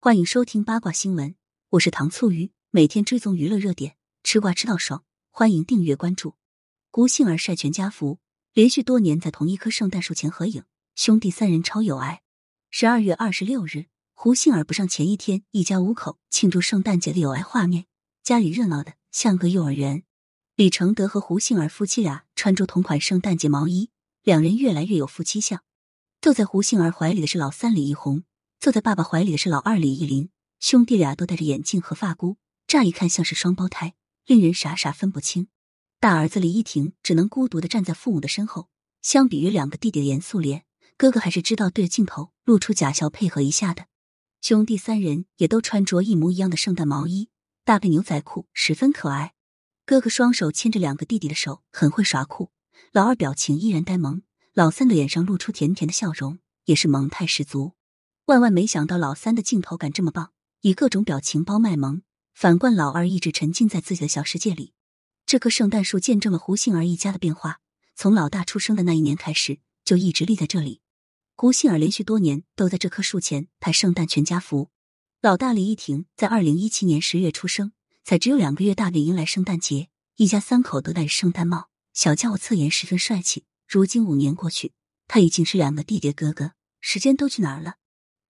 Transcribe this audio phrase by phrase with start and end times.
[0.00, 1.34] 欢迎收听八卦新闻，
[1.70, 6.36] 我是糖醋鱼，每天追踪娱乐热点，吃瓜吃到爽，欢迎订阅关注。
[6.92, 8.20] 胡杏儿晒全家福，
[8.52, 10.62] 连续多年在同一棵圣诞树前合影，
[10.94, 12.22] 兄弟三人超有爱。
[12.70, 17.86] 十二月二十六日，胡杏儿不上前一天，一家五口庆祝圣诞节的有爱画面，
[18.22, 20.04] 家里热闹的像个幼儿园。
[20.54, 23.90] 李承德和胡杏儿夫妻俩穿着同款圣诞节毛衣，
[24.22, 25.64] 两人越来越有夫妻相。
[26.20, 28.22] 坐在胡杏儿怀里的是老三李易宏。
[28.60, 33.94] 坐在爸爸怀里的是老二李义林，兄弟俩都戴着眼镜和发箍，乍一看像是双胞胎，
[34.26, 35.46] 令人傻傻分不清。
[36.00, 38.68] 大儿子李依婷只能孤独的站在父母的身后，
[39.00, 40.64] 相比于两个弟弟的严肃脸，
[40.96, 43.86] 哥哥还是知道对着镜头露出假笑配合一下的。
[44.40, 47.28] 兄弟三人也都穿着一模一样的圣诞毛衣，
[47.64, 49.34] 搭配牛仔裤，十分可爱。
[49.86, 52.50] 哥哥双手牵着两个弟弟的手，很会耍酷。
[52.90, 57.77] 老二表情依然呆萌，老三的脸上露出甜甜的笑容，也是萌态十足。
[58.28, 62.02] 万万没想到，老三的镜头感这么棒，以各种表情包卖萌。
[62.34, 64.74] 反观老二，一直沉浸在自己的小世界里。
[65.24, 67.60] 这棵圣诞树见证了胡杏儿一家的变化，
[67.96, 70.82] 从老大出生的那一年开始，就一直立在这里。
[71.36, 74.68] 胡杏儿连续多年都在这棵树前拍圣诞全家福。
[75.22, 77.72] 老大李依婷在二零一七年十月出生，
[78.04, 83.46] 才只有两个月大便迎来圣诞节，一家三口都戴着圣诞帽，小家伙侧颜十分帅气。
[83.66, 84.74] 如今五年过去，
[85.06, 87.76] 他已经是两个弟弟哥哥，时间都去哪儿了？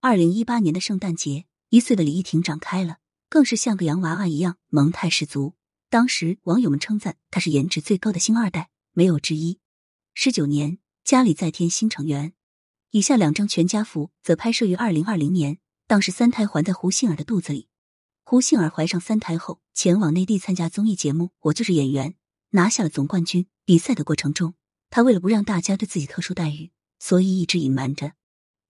[0.01, 5.55] 二零一八年的圣诞节，一岁的李依婷长开了，更是像个洋娃娃一样萌态十足。
[5.91, 9.59] 当时网友们称赞她是颜值最高的星二代，没有之一。
[10.15, 12.33] 十九年，家里再添新成员。
[12.93, 17.67] 以下两张全家福则拍摄于二零二零年，当时三胎还在胡杏儿的肚子里。
[18.23, 22.11] 胡杏儿怀上三胎后，前往内地参加综艺节目《我就是演员》，
[22.51, 23.49] 拿下了总冠军。
[23.65, 24.55] 比赛的过程中，
[24.91, 28.13] 她为了不让大家对自己特殊待遇，所以一直隐瞒着。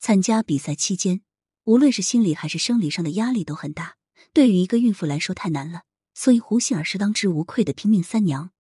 [0.01, 1.23] 参加比赛期间，
[1.65, 3.97] 无论是心理还是生理上的压力都很大，
[4.33, 5.83] 对于一个孕妇来说太难了。
[6.15, 8.51] 所以胡杏儿是当之无愧的拼命三娘。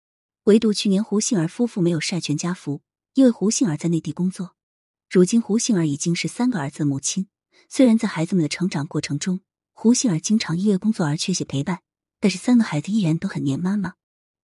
[0.44, 2.82] 唯独去年胡杏儿夫妇没有晒全家福，
[3.14, 4.54] 因为胡杏儿在内地工作。
[5.10, 7.28] 如今胡杏儿已经是三个儿子的母亲，
[7.68, 9.40] 虽然在孩子们的成长过程中，
[9.72, 11.80] 胡杏儿经常因为工作而缺席陪伴，
[12.20, 13.94] 但是三个孩子依然都很黏妈妈。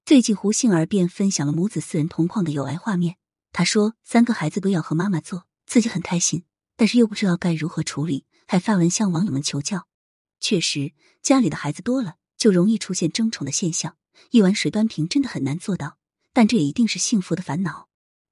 [0.04, 3.16] 最近胡杏儿便分享了母子四人同框的有爱画面。
[3.52, 6.44] 她说：“三个孩子都要和妈妈做，自己很开心。”
[6.76, 9.86] 但是又不知道该如何处理，还发文向网友们求教。
[10.40, 10.92] 确实，
[11.22, 13.96] 家里的孩子多了，就容易出现争宠的现象，
[14.30, 15.98] 一碗水端平真的很难做到。
[16.32, 17.88] 但这也一定是幸福的烦恼。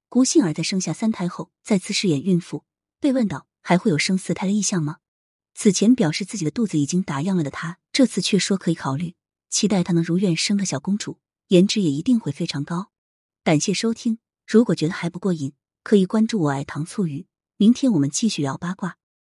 [0.09, 2.65] 胡杏儿在生下三胎后，再次饰演孕妇，
[2.99, 4.97] 被问到还会有生四胎的意向吗？
[5.55, 9.15] 此前表示自己的肚子已经打样了的她，这次却说可以考虑，
[9.49, 12.91] 期待她能如愿生个小公主，颜值也一定会非常高。
[13.43, 17.25] 感谢收听，如果觉得还不过瘾，可以关注我爱糖醋鱼。
[17.63, 19.02] 明天我们继续聊八卦。